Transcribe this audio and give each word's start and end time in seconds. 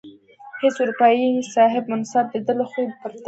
هیڅ 0.61 0.75
اروپايي 0.81 1.27
صاحب 1.53 1.83
منصب 1.91 2.25
د 2.33 2.35
ده 2.45 2.53
له 2.59 2.65
خوښې 2.71 2.91
پرته. 3.01 3.19